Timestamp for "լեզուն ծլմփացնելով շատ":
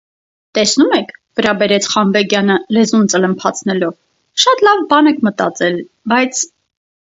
2.79-4.67